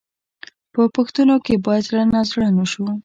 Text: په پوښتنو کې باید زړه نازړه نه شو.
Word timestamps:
په 0.73 0.81
پوښتنو 0.95 1.35
کې 1.45 1.55
باید 1.65 1.87
زړه 1.89 2.03
نازړه 2.13 2.47
نه 2.57 2.65
شو. 2.71 2.85